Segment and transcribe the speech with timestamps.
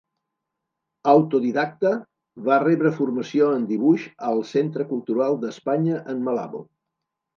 [1.11, 1.91] Autodidacta,
[2.47, 6.65] va rebre formació en dibuix al Centre Cultural d'Espanya en Malabo.